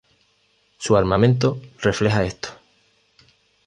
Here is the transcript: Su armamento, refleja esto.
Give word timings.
Su 0.79 0.97
armamento, 0.97 1.61
refleja 1.79 2.23
esto. 2.25 2.49